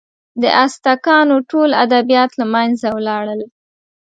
د 0.41 0.43
ازتکانو 0.65 1.35
ټول 1.51 1.69
ادبیات 1.83 2.31
له 2.39 2.45
منځه 2.53 2.87
ولاړل. 2.97 3.41